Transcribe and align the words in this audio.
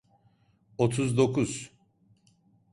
Otuz 0.77 1.17
dokuz. 1.17 1.71